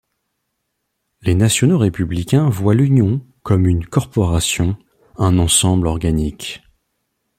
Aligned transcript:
Les 1.21 1.35
Nationaux-républicains 1.35 2.49
voient 2.49 2.73
l'Union 2.73 3.21
comme 3.43 3.67
une 3.67 3.85
corporation, 3.85 4.75
un 5.19 5.37
ensemble 5.37 5.85
organique. 5.85 6.63